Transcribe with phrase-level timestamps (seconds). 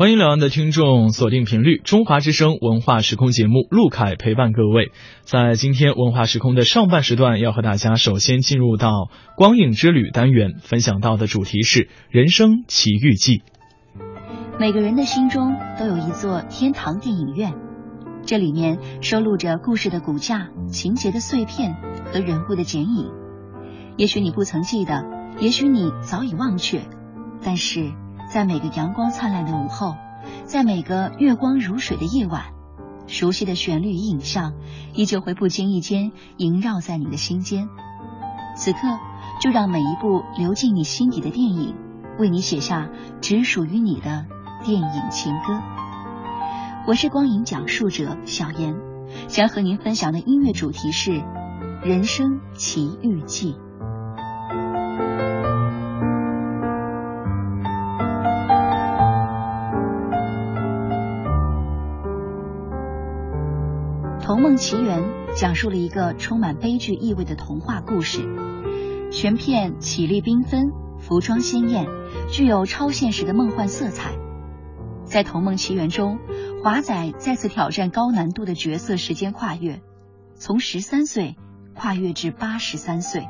[0.00, 4.92] 欢迎两岸的听众锁定频率，中华之声文化时空节目，陆凯陪伴各位。
[5.24, 13.42] 在今天文化时空的上半时段，要和大家首先进入到光影之旅单元，分享到的主题是人生奇遇记。
[14.58, 17.52] 每个人的心中都有一座天堂电影院，
[18.24, 21.74] 这里面收录着故事的骨架、情节的碎片
[22.10, 23.10] 和人物的剪影。
[23.98, 25.04] 也许你不曾记得，
[25.40, 26.80] 也许你早已忘却，
[27.44, 27.92] 但是。
[28.30, 29.96] 在每个阳光灿烂的午后，
[30.44, 32.44] 在每个月光如水的夜晚，
[33.08, 34.54] 熟悉的旋律与影像
[34.94, 37.68] 依旧会不经意间萦绕在你的心间。
[38.54, 38.78] 此刻，
[39.40, 41.74] 就让每一部流进你心底的电影，
[42.20, 42.88] 为你写下
[43.20, 44.26] 只属于你的
[44.64, 45.60] 电影情歌。
[46.86, 48.76] 我是光影讲述者小严，
[49.26, 51.10] 将和您分享的音乐主题是
[51.82, 53.54] 《人生奇遇记》。
[64.30, 65.02] 《童梦奇缘》
[65.34, 68.20] 讲述了一个充满悲剧意味的童话故事，
[69.10, 71.88] 全片绮丽缤纷，服装鲜艳，
[72.30, 74.12] 具有超现实的梦幻色彩。
[75.02, 76.20] 在《童梦奇缘》中，
[76.62, 79.82] 华仔再次挑战高难度的角色时间跨越，
[80.36, 81.34] 从十三岁
[81.74, 83.26] 跨越至八十三岁，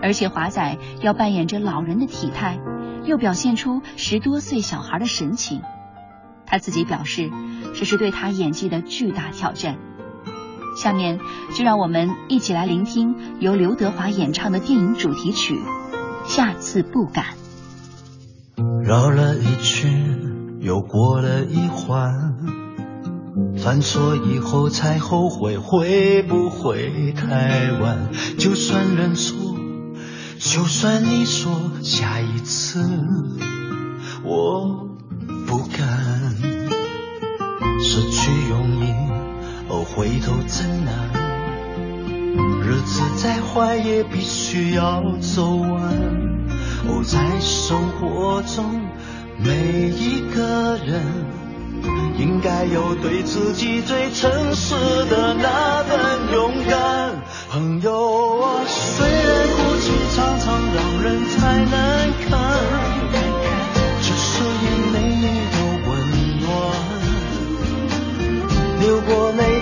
[0.00, 2.60] 而且华仔要扮演着老人的体态，
[3.02, 5.60] 又表现出十多岁小孩的神情。
[6.46, 7.32] 他自己表示，
[7.74, 9.76] 这是对他演技的巨大挑战。
[10.80, 11.18] 下面
[11.56, 15.54] 就让我们一起来聆听由刘德华演唱的电影主题曲
[16.24, 17.24] 《下次不敢》。
[18.84, 22.36] 绕了一圈，又过了一环，
[23.56, 28.10] 犯错以后才后悔，会不会太晚？
[28.38, 29.56] 就算认错，
[30.38, 32.88] 就算你说下一次，
[34.22, 34.86] 我
[35.44, 36.36] 不敢
[37.80, 39.07] 失去容易。
[39.68, 40.92] 哦，回头怎难？
[42.62, 45.70] 日子再坏也必须要走完。
[46.88, 48.80] 哦，在生活中，
[49.38, 51.02] 每一个人
[52.18, 54.74] 应该有对自己最诚实
[55.10, 57.14] 的那份勇敢。
[57.50, 61.97] 朋友啊，虽然哭泣常常让人太难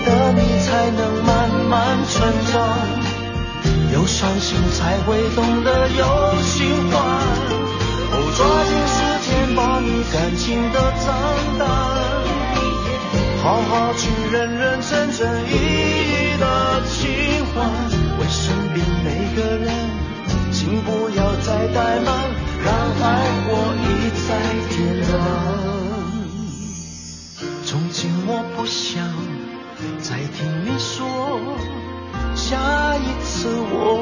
[0.07, 2.15] 的你才能慢慢成
[2.51, 2.55] 长，
[3.91, 6.95] 有伤心才会懂得有心欢。
[8.09, 8.97] 哦，抓紧时
[9.27, 11.05] 间把你感情的账
[11.59, 11.67] 单，
[13.43, 16.43] 好好去认认真真意义的
[16.87, 17.55] 情还，
[18.17, 19.67] 为身边每个人，
[20.53, 22.07] 请不要再怠慢，
[22.63, 22.67] 让
[23.03, 23.05] 爱
[23.43, 23.47] 火
[23.83, 23.85] 一
[24.25, 24.27] 再
[24.69, 25.09] 点燃。
[27.65, 29.06] 从今我不想。
[33.49, 33.95] 我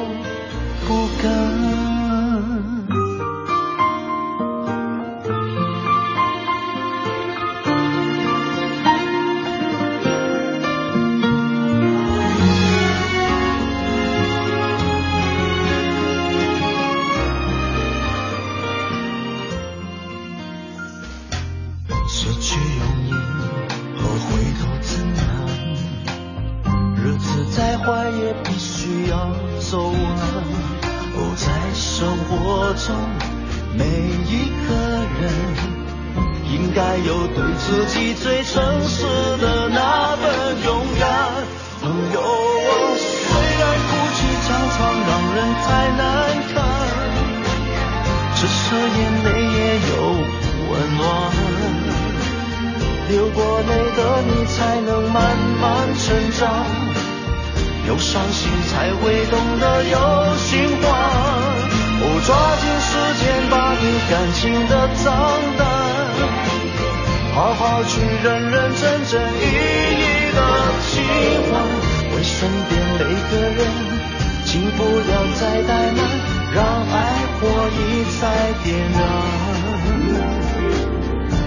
[77.68, 78.22] 一再
[78.62, 79.00] 点燃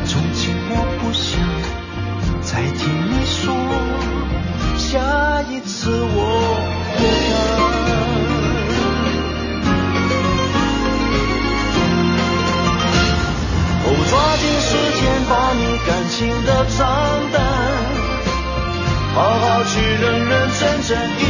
[0.05, 1.39] 从今我不想
[2.41, 3.39] 再听你说
[4.77, 6.17] 下一次我
[6.97, 7.31] 不敢
[13.85, 14.69] 哦抓紧时
[14.99, 16.79] 间把你感情的账
[17.31, 17.37] 单
[19.15, 20.89] 好好去认认真真
[21.19, 21.28] 一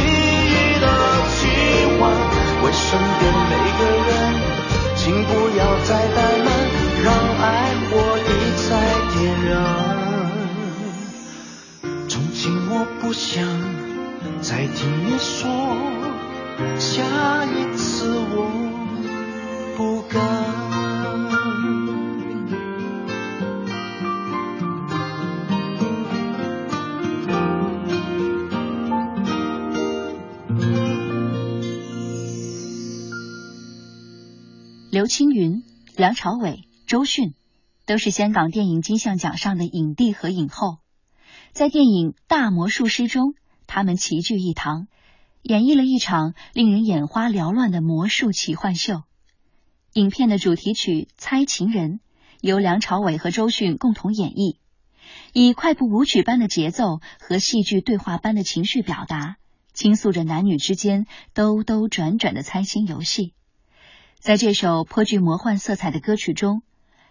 [14.80, 15.50] 听你说，
[16.78, 18.48] 下一次我
[19.76, 20.18] 不敢。
[34.90, 35.62] 刘青云、
[35.94, 37.34] 梁朝伟、周迅
[37.84, 40.78] 都是香港电影金像奖上的影帝和影后。
[41.52, 43.34] 在电影《大魔术师》中，
[43.72, 44.88] 他们齐聚一堂，
[45.42, 49.04] 演绎了一场令人眼花缭乱的魔术奇幻秀。
[49.92, 51.92] 影片的主题曲《猜情人》
[52.40, 54.56] 由梁朝伟和周迅共同演绎，
[55.32, 59.36] 以快步舞曲般的节奏和戏剧对话般的情绪表达，
[59.72, 63.34] 倾诉着男女之间兜兜转转的猜心游戏。
[64.18, 66.62] 在这首颇具魔幻色彩的歌曲中，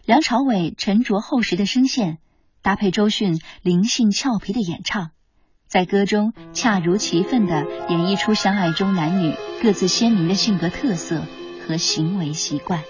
[0.03, 2.17] 梁朝伟沉着厚实的声线
[2.61, 5.11] 搭配周迅灵性俏皮的演唱，
[5.69, 11.21] 在歌中恰如其分的演绎出相爱中男女各自鲜明的性格特色
[11.67, 12.81] 和行为习惯。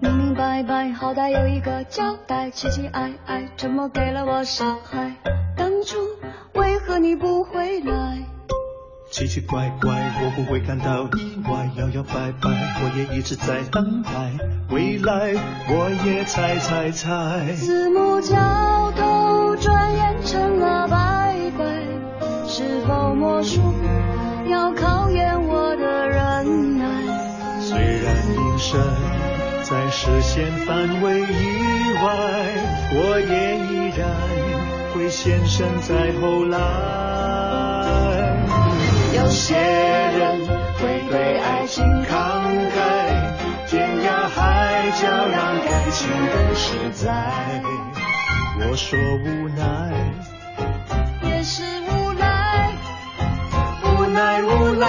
[0.00, 5.16] 明明白白，好歹有一个交代，奇奇爱爱，怎么给了我伤害？
[5.56, 5.98] 当初。
[6.54, 8.22] 为何你不回来？
[9.14, 9.94] 奇奇怪怪，
[10.24, 11.70] 我不会感到意外。
[11.76, 14.10] 摇摇摆摆，我也一直在等待。
[14.70, 15.32] 未来，
[15.68, 17.54] 我也猜猜猜。
[17.54, 18.34] 四目交
[18.96, 21.64] 投，转眼成了拜拜。
[22.48, 23.60] 是否魔术
[24.50, 26.84] 要考验我的忍耐？
[27.60, 28.80] 虽然隐身
[29.62, 32.10] 在视线范围以外，
[32.90, 34.10] 我也依然。
[34.92, 37.73] 会现身在后来。
[39.14, 40.40] 有些人
[40.80, 42.14] 会对爱情慷
[42.70, 42.76] 慨，
[43.68, 47.04] 天涯海角让感情更实在。
[48.58, 49.26] 我说无
[49.56, 49.62] 奈，
[51.28, 52.72] 也是无奈，
[53.84, 54.86] 无奈无奈，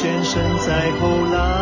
[0.00, 1.57] 先生在后来。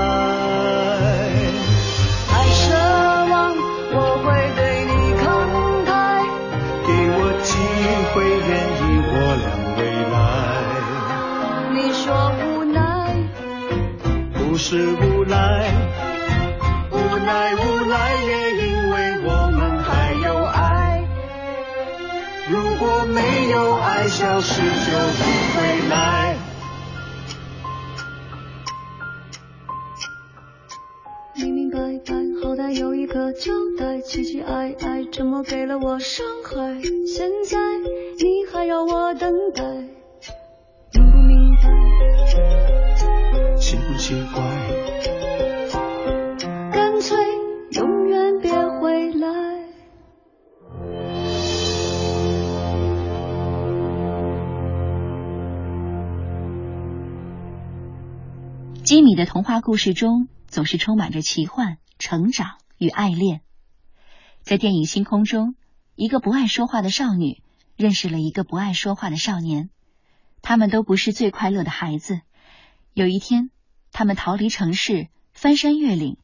[44.27, 44.43] 奇不奇怪？
[58.83, 63.41] 基米的童话故事中总是充满着奇幻、成长与爱恋。
[64.43, 65.57] 在电影《星空》中，
[65.97, 67.43] 一个不爱说话的少女
[67.77, 69.71] 认识了一个不爱说话的少年，
[70.41, 72.21] 他们都不是最快乐的孩子。
[72.93, 73.51] 有一天，
[73.99, 76.19] 他们逃离城市，翻山越岭，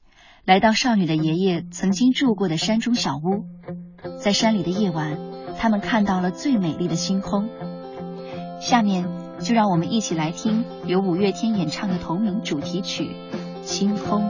[0.45, 3.47] 来到少女的爷爷曾经住过的山中小屋。
[4.23, 5.17] 在山里的夜晚，
[5.59, 7.49] 他们看到了最美丽的星空。
[8.61, 9.09] 下面。
[9.43, 13.11] 就让我们一起来听由五月天演唱的同名主题曲
[13.67, 14.23] 《星空》。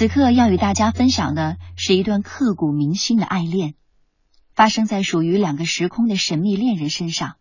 [0.00, 3.74] 此刻要与大家分享的是一段刻骨铭心的爱恋，
[4.54, 7.36] 发生在属于两个时空的神秘恋人身上。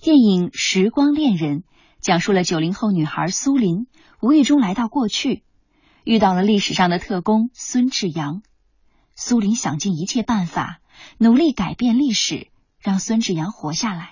[0.00, 1.62] 电影《时光恋人》
[2.00, 3.88] 讲述了九零后女孩苏林
[4.20, 5.42] 无意中来到过去，
[6.04, 8.42] 遇到了历史上的特工孙志阳。
[9.16, 10.78] 苏林想尽一切办法，
[11.18, 12.46] 努力改变历史，
[12.78, 14.10] 让孙志阳活下来。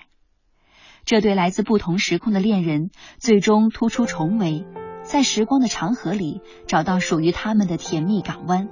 [1.05, 4.65] 这对来自不同时空的恋人，最终突出重围。
[5.03, 8.69] 在时光的长河里找到属于他们的甜蜜港湾，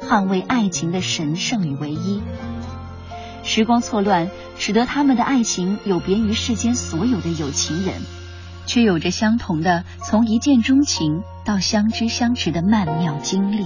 [0.00, 2.22] 捍卫爱情的神圣与唯一。
[3.44, 7.94] 时光错乱，使得他们的爱情有别于世间所有的有情人，
[8.66, 13.64] 却有着相同的从一见钟情到相知相识的曼妙经历。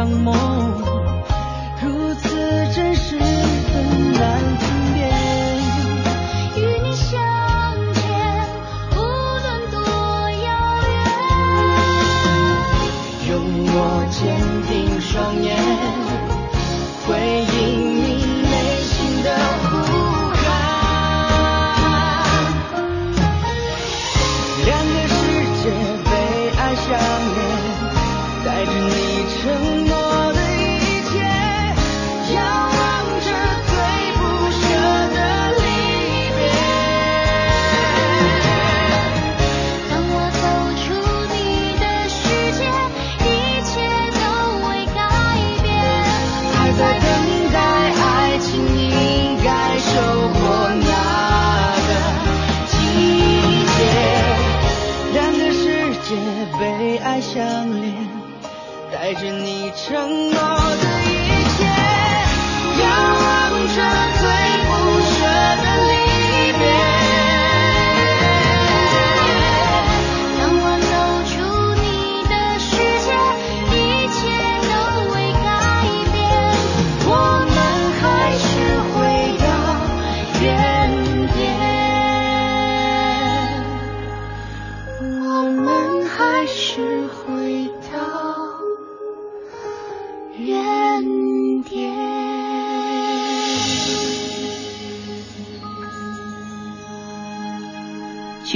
[0.00, 0.49] 冷漠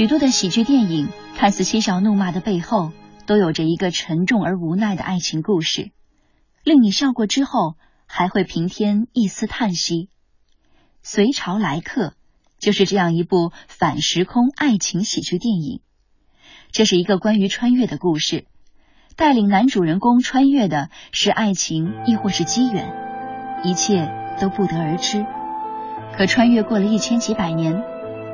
[0.05, 2.91] 许多的喜剧电影看似嬉笑怒骂的背后，
[3.25, 5.89] 都有着一个沉重而无奈的爱情故事，
[6.63, 7.73] 令你笑过之后
[8.05, 10.09] 还会平添一丝叹息。
[11.01, 12.13] 隋朝来客
[12.59, 15.81] 就是这样一部反时空爱情喜剧电影。
[16.71, 18.45] 这是一个关于穿越的故事，
[19.15, 22.93] 带领男主人公穿越的是爱情，亦或是机缘，
[23.63, 24.07] 一切
[24.39, 25.25] 都不得而知。
[26.15, 27.83] 可穿越过了一千几百年，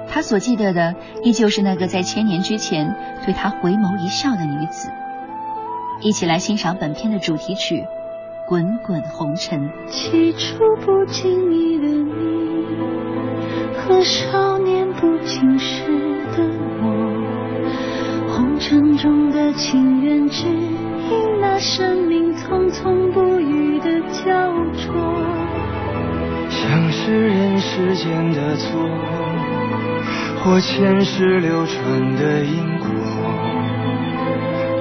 [0.07, 4.89] 他所记得的依旧是那个在千年之前对他回眸一笑的女子。
[6.01, 7.81] 一起来欣赏本片的主题曲
[8.47, 9.69] 《滚滚红尘》。
[9.87, 12.65] 起初不经意的你，
[13.77, 15.85] 和少年不经事
[16.35, 16.43] 的
[16.81, 16.87] 我，
[18.33, 24.91] 红尘中的情缘，只因那生命匆匆不语的焦灼。
[26.49, 28.79] 像是人世间的错，
[30.43, 32.87] 或前世流传的因果。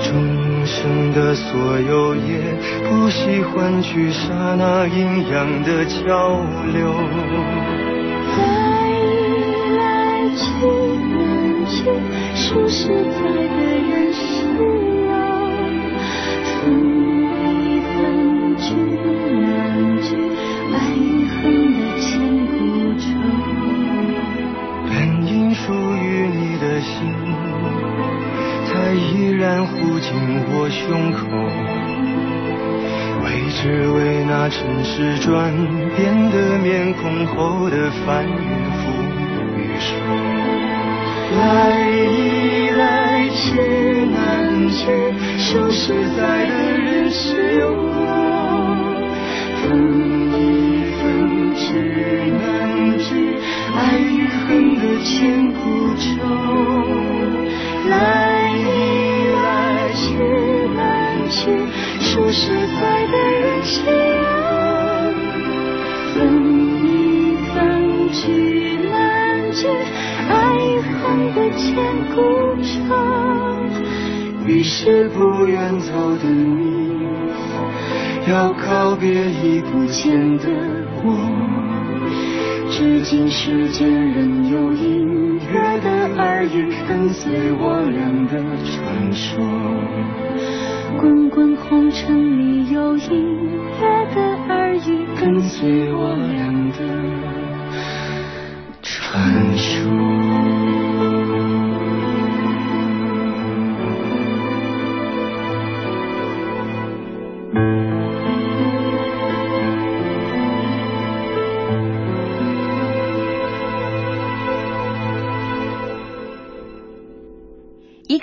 [0.03, 2.55] 众生的所有，也
[2.89, 6.41] 不惜换取刹那阴阳的交
[6.73, 6.91] 流。
[8.37, 8.43] 来
[8.89, 8.97] 一
[9.77, 9.81] 来
[10.35, 10.43] 去
[11.15, 11.19] 难
[11.67, 11.85] 去，
[12.35, 14.19] 说实在的人是
[15.11, 15.13] 啊，
[29.41, 30.13] 然护紧
[30.53, 31.19] 我胸口。
[33.25, 33.27] 为
[33.57, 35.51] 只为那尘世转
[35.97, 38.33] 变的面孔后的翻云
[38.77, 38.83] 覆
[39.57, 39.89] 雨手。
[41.39, 41.41] 来
[41.89, 43.41] 一来去
[44.13, 44.79] 难去，
[45.39, 48.05] 说实在的人是我。
[49.63, 49.69] 分
[50.35, 50.39] 一
[51.01, 51.01] 分
[51.55, 51.65] 聚
[52.43, 52.45] 难
[52.99, 53.09] 聚，
[53.75, 55.59] 爱与恨的千古
[62.31, 62.47] 说实
[62.81, 65.03] 在的人是我。
[66.15, 66.17] 分
[66.85, 66.87] 一
[67.53, 67.59] 分
[68.13, 69.67] 聚难聚，
[70.29, 70.33] 爱
[70.87, 71.75] 恨的千
[72.15, 72.17] 古
[72.63, 72.71] 愁。
[74.47, 75.91] 于是不愿走
[76.23, 77.03] 的你，
[78.31, 80.47] 要告别已不见的
[81.03, 81.05] 我。
[82.71, 89.43] 至今世间仍有隐约的耳语，跟随我俩的传说。
[90.99, 93.45] 滚滚红尘里有隐
[93.79, 93.81] 约
[94.15, 96.79] 的耳语，跟随我俩的
[98.83, 100.20] 传说。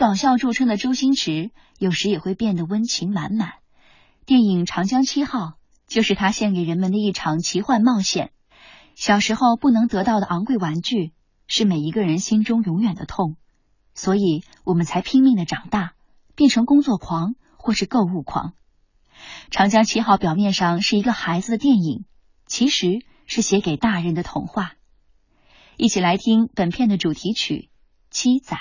[0.08, 3.56] 搞笑著称的周星驰，有时也会变得温情满满。
[4.26, 5.39] 电影《长江七号》
[5.86, 8.32] 就是他献给人们的一场奇幻冒险。
[8.96, 11.12] 小时候不能得到的昂贵玩具，
[11.46, 13.36] 是每一个人心中永远的痛，
[13.96, 15.91] 所以我们才拼命的长大，
[16.38, 18.54] 变成工作狂或是购物狂。
[19.52, 22.06] 《长江七号》表面上是一个孩子的电影，
[22.46, 24.76] 其实是写给大人的童话。
[25.76, 27.67] 一起来听本片的主题曲
[28.10, 28.58] 《七仔》。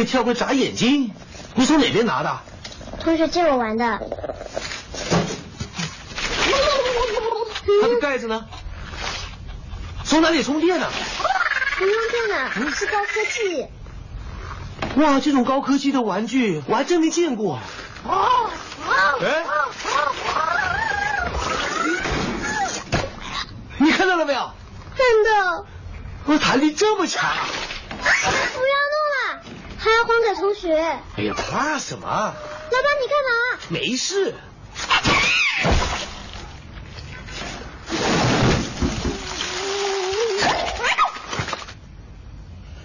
[0.00, 1.12] 会跳会眨眼睛。
[1.54, 2.40] 你从哪边拿的？
[3.00, 4.00] 同学借我玩的。
[7.82, 8.46] 它的盖子呢？
[10.04, 10.88] 从哪里充电呢？
[11.76, 13.66] 不用电了，是高科技。
[14.96, 17.58] 哇，这种高科技的玩具我还真没见过。
[19.22, 19.44] 哎，
[23.76, 24.40] 你看到了没有？
[24.40, 25.66] 看到，
[26.24, 27.28] 我弹力这么强。
[29.80, 30.76] 还要还给同学。
[31.16, 32.06] 哎呀，怕什么？
[32.06, 32.34] 老板，
[33.00, 33.32] 你干嘛？
[33.70, 34.34] 没事。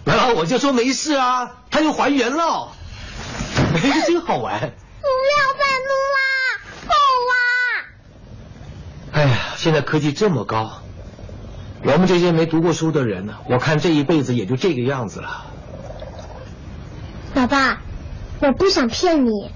[0.06, 2.72] 啊，我就说没事啊，他又还原了。
[3.76, 4.58] 哎，真好玩。
[4.62, 6.24] 不要再撸啦，
[6.88, 6.94] 够
[7.30, 7.36] 啦！
[9.12, 10.82] 哎呀，现在科技这么高，
[11.84, 15.48] 我们这些没读过书的人呢，我看这一辈子也就这个样子了。
[17.46, 17.80] 老爸，
[18.42, 19.52] 我不想骗你，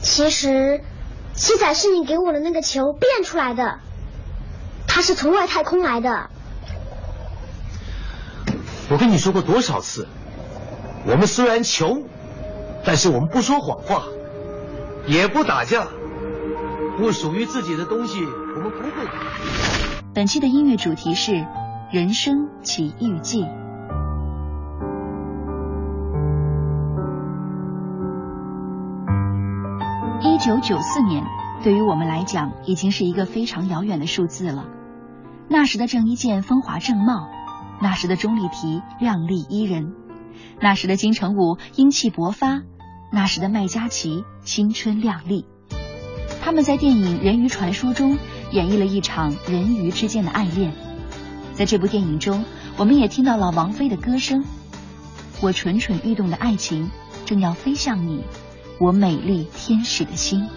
[0.00, 0.80] 其实
[1.34, 3.80] 七仔是你给我的那个球变出来的，
[4.86, 6.30] 它是从外太空来的。
[8.90, 10.06] 我跟你说过多少次，
[11.04, 12.04] 我们虽然穷，
[12.84, 14.04] 但是我们不说谎话，
[15.08, 15.88] 也不打架，
[16.96, 19.08] 不属于自己的东西我们不会。
[20.14, 21.32] 本期的音乐主题是
[21.90, 23.42] 《人生奇遇记》。
[30.50, 31.22] 九九四年，
[31.62, 34.66] 对于我们来讲，已经是一个非常遥远的数字了。
[35.48, 37.28] 那时的郑伊健风华正茂，
[37.80, 39.94] 那时的钟丽缇靓丽伊人，
[40.60, 42.62] 那时的金城武英气勃发，
[43.12, 45.46] 那时的麦嘉琪青春靓丽。
[46.42, 48.18] 他们在电影《人鱼传说》中
[48.50, 50.72] 演绎了一场人鱼之间的爱恋。
[51.54, 52.44] 在这部电影中，
[52.76, 54.42] 我们也听到了王菲的歌声
[55.40, 56.90] ：“我蠢蠢欲动的爱情
[57.24, 58.24] 正要飞向你，
[58.80, 60.48] 我美丽天使的心。”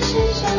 [0.00, 0.57] 是真。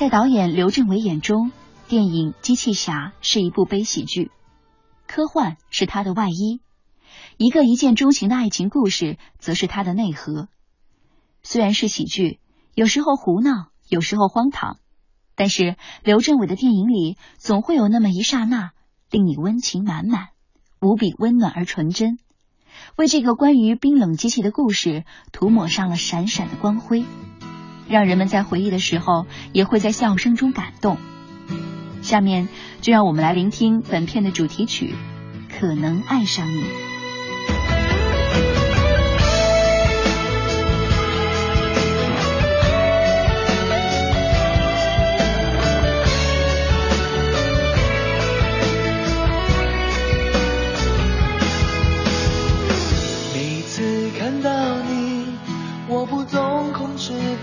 [0.00, 1.52] 在导演刘镇伟眼中，
[1.86, 4.30] 电影《机器侠》是一部悲喜剧，
[5.06, 6.62] 科幻是他的外衣，
[7.36, 10.48] 一个一见钟情的爱情故事则是他的内核。
[11.42, 12.40] 虽然是喜剧，
[12.74, 14.78] 有时候胡闹，有时候荒唐，
[15.34, 18.70] 但是刘镇伟的电影里总会有那么一刹那，
[19.10, 20.28] 令你温情满满，
[20.80, 22.18] 无比温暖而纯真，
[22.96, 27.04] 为这个关于冰冷机器的故事涂抹上了闪闪的光辉。
[27.90, 30.96] 让人们在回忆的时候，也会在笑声中感动。
[32.02, 32.48] 下面
[32.80, 34.94] 就让我们来聆听本片的主题曲
[35.60, 36.62] 《可能爱上你》。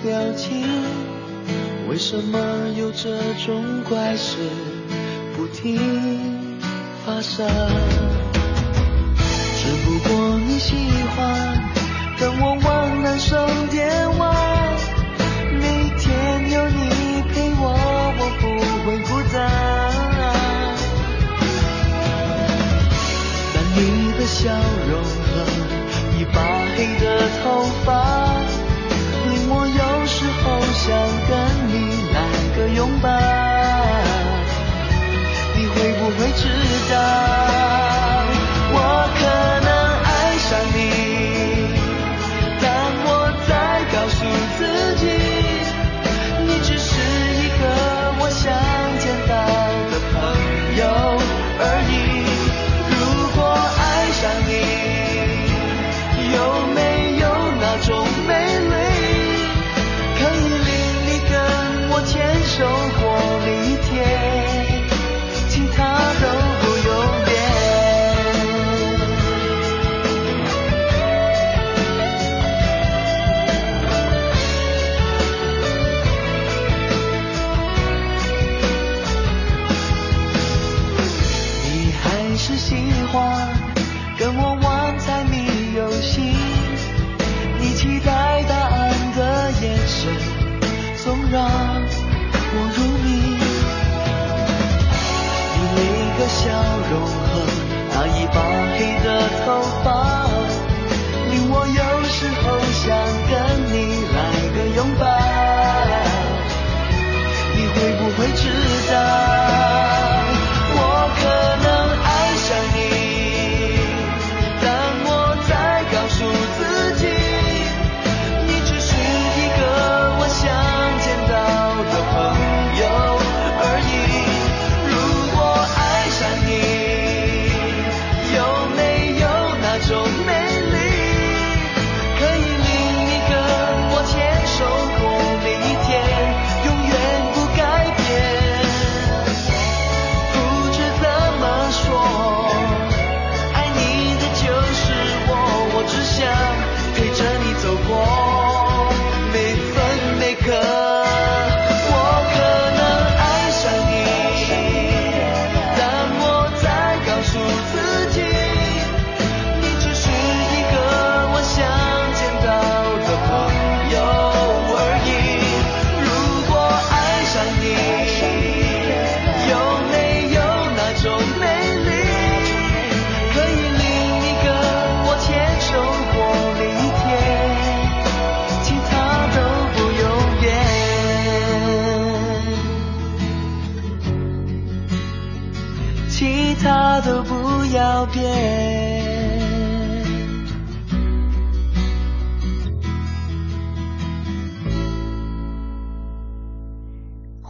[0.08, 0.64] 表情，
[1.90, 2.40] 为什么
[2.78, 3.10] 有这
[3.46, 4.38] 种怪事
[5.36, 5.78] 不停
[7.06, 7.46] 发生？
[9.58, 10.76] 只不过你喜
[11.14, 11.60] 欢
[12.18, 14.34] 跟我玩男生电话，
[15.60, 17.76] 每天有你陪我，
[18.18, 18.48] 我不
[18.86, 19.36] 会孤单。
[23.54, 23.78] 但你
[24.18, 24.56] 的笑
[24.90, 25.44] 容和
[26.18, 26.38] 一把
[26.78, 27.27] 黑的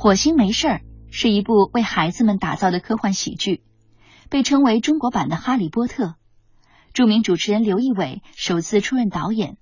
[0.08, 0.82] 火星没事儿
[1.12, 3.62] 是一部为孩子们打造的科幻喜剧，
[4.30, 6.06] 被称为中国版的《哈利波特》。
[6.94, 9.58] 著名主持人刘仪伟首次出任导演，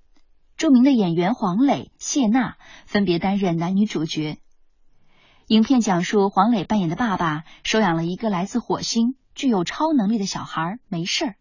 [0.56, 4.38] 著名的演员黄磊、谢娜分别担任男女主角。
[5.48, 11.36] 影片讲述黄磊扮演的爸爸收养了一个来自火星、具有超能力的小孩，没事儿，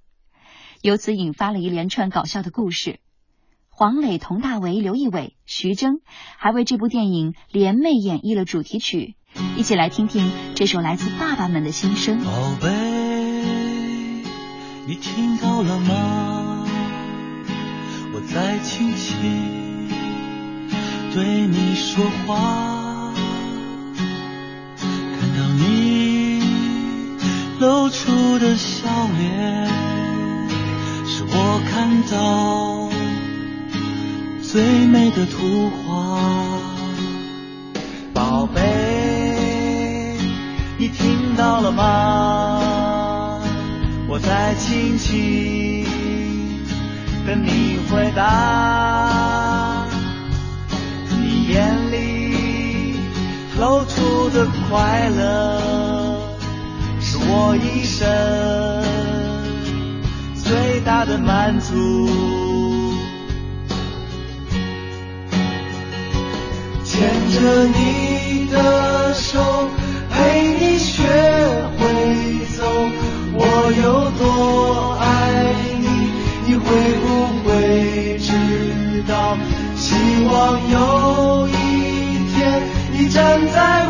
[0.81, 3.01] 由此引发了一连串搞笑的故事。
[3.77, 5.99] 黄磊佟大为刘仪伟徐峥
[6.39, 9.17] 还为这部电影联袂演绎了主题曲。
[9.57, 12.21] 一起来听听这首来自爸爸们的心声。
[12.21, 12.31] 宝
[12.63, 12.69] 贝
[14.87, 16.65] 你听到了吗？
[18.15, 19.89] 我在轻轻
[21.13, 23.13] 对你说话。
[25.19, 26.41] 看到你
[27.59, 28.87] 露出的笑
[29.19, 29.67] 脸
[31.07, 32.84] 是我看到
[34.55, 36.17] 最美的图画。
[38.13, 40.17] 宝贝，
[40.79, 43.41] 你听到了吗？
[44.07, 45.85] 我在轻轻
[47.27, 49.89] 等你回答。
[51.11, 53.01] 你眼里
[53.59, 56.17] 露出的快乐，
[57.01, 58.07] 是我一生
[60.37, 62.84] 最大的满足。
[66.95, 69.69] 牵着你的手，
[70.13, 71.03] 陪你学
[71.77, 71.83] 会
[72.57, 72.63] 走，
[73.35, 73.43] 我
[73.83, 73.83] 有
[74.13, 74.23] 多
[75.01, 75.03] 爱
[75.81, 75.85] 你，
[76.47, 76.63] 你会
[77.03, 77.05] 不
[77.43, 78.31] 会知
[79.09, 79.37] 道？
[79.77, 79.97] 希
[80.31, 80.33] 望
[80.71, 81.53] 有一
[82.33, 83.89] 天，你站在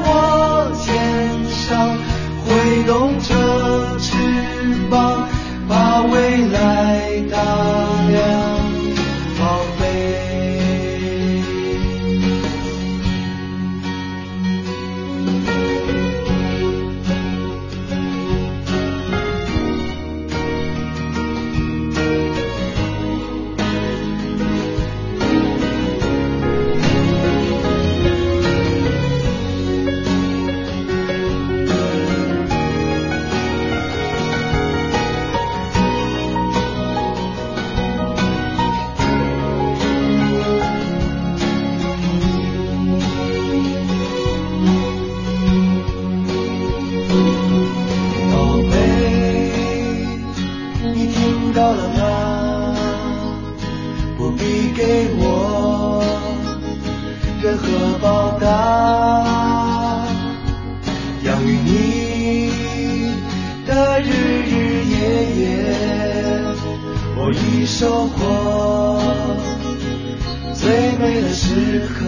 [71.22, 72.04] 的时刻。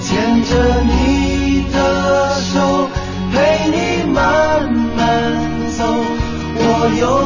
[0.00, 1.76] 牵着你的
[2.40, 2.88] 手，
[3.32, 3.34] 陪
[3.70, 4.98] 你慢慢
[5.76, 5.84] 走。
[6.58, 6.62] 我
[7.00, 7.25] 有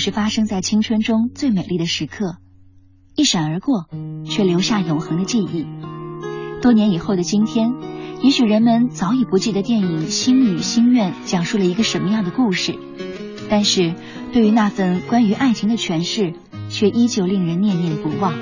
[0.00, 2.38] 是发生在青春中最美丽的时刻，
[3.14, 3.84] 一闪而过，
[4.24, 5.66] 却留下永恒的记忆。
[6.62, 7.74] 多年以后的今天，
[8.22, 12.78] 也许人们早已不记得电影《星语心愿》讲述了一个什么样的故事，
[13.50, 13.94] 但是
[14.32, 16.32] 对于那份关于爱情的诠释，
[16.70, 18.34] 却依旧令人念念不忘。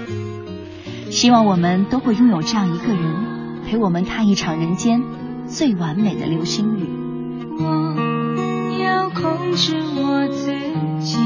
[1.10, 5.02] 希望我们都会拥有这样一个人，陪我们看一场人间
[5.46, 6.86] 最完美的流星雨。
[7.58, 10.52] 我要控制我自
[11.00, 11.18] 己，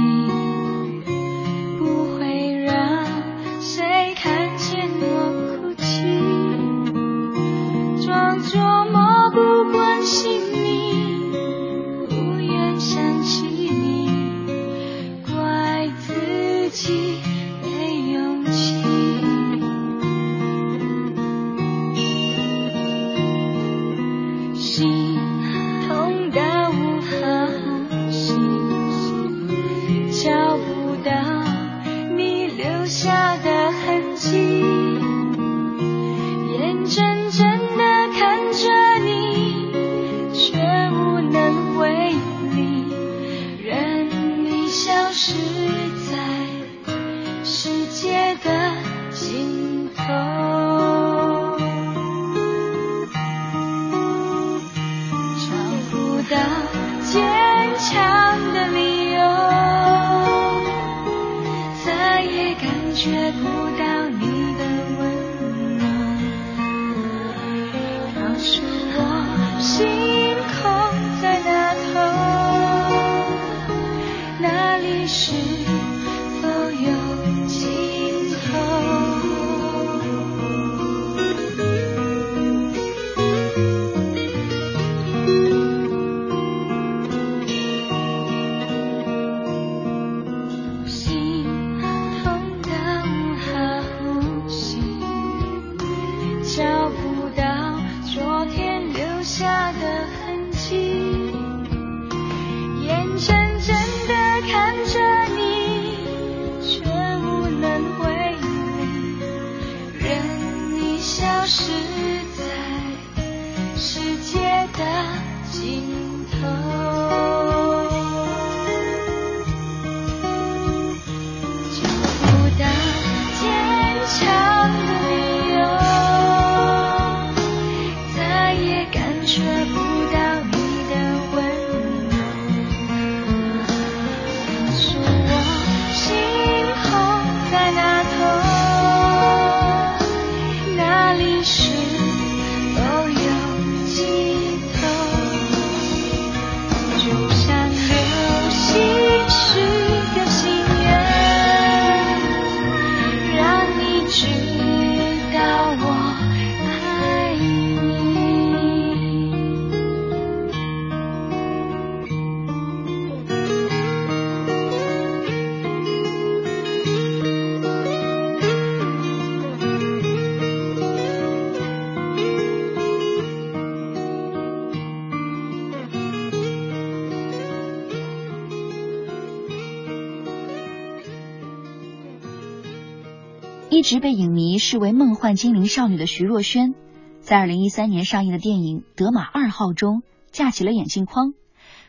[183.83, 186.77] 一直被影迷视为梦幻精灵少女的徐若瑄，
[187.21, 191.35] 在二零一三年上映的电影《德玛二号》中架起了眼镜框，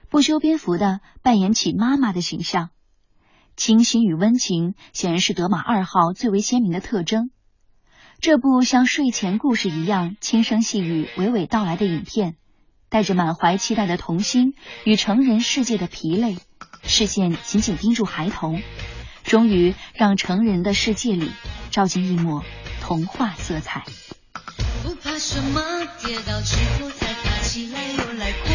[0.09, 2.71] 不修边幅的扮演起妈妈的形象。
[3.55, 7.29] 清新与温情显然是德玛二号最为鲜明的特征。
[8.19, 12.37] 这部像睡前故事一样轻声细语、娓娓道来的影片，
[12.89, 16.37] 带着满怀期待的童心与成人世界的疲累，
[16.81, 18.63] 视线紧紧盯住孩童，
[19.23, 21.31] 终于让成人的世界里
[21.71, 22.43] 照进一抹
[22.81, 23.83] 童话色彩。
[24.83, 25.61] 不怕什么，
[26.03, 28.49] 跌倒之后再爬起来又来过。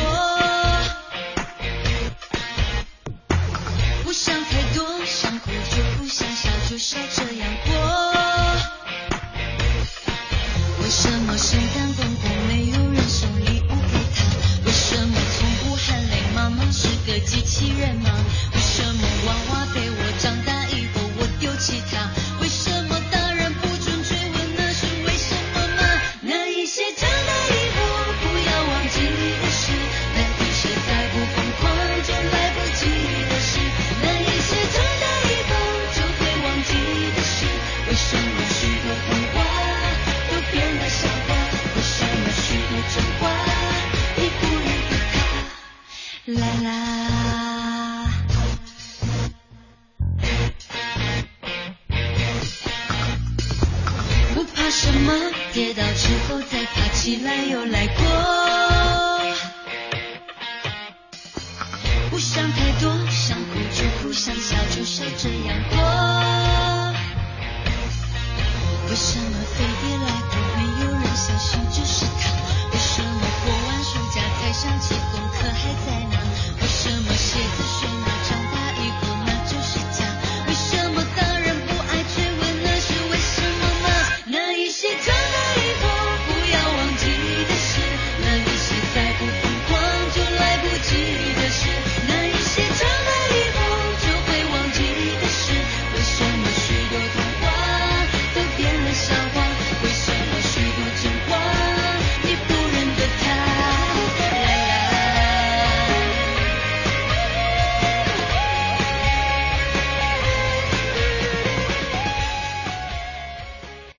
[4.05, 7.73] 不想太多，想哭就哭，想笑就笑这样过。
[10.83, 14.25] 为什么圣诞公公没有人送礼物给他？
[14.65, 16.13] 为什么从不喊累？
[16.35, 18.11] 妈妈是个机器人吗？